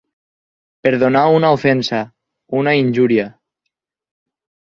Perdonar 0.87 1.25
una 1.33 1.51
ofensa, 1.57 2.01
una 2.61 2.75
injúria. 2.79 3.27